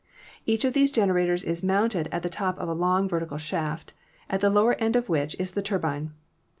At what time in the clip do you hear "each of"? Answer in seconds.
0.47-0.73